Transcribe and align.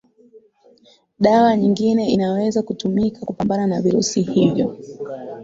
dawa 1.19 1.57
nyingine 1.57 2.07
inaweza 2.09 2.61
kutumika 2.61 3.19
kupambana 3.25 3.67
na 3.67 3.81
virusi 3.81 4.21
hivyo 4.21 4.77